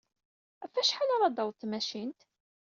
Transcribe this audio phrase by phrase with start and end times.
[0.61, 2.19] Ɣef wacḥal ara d-taweḍ tmacint?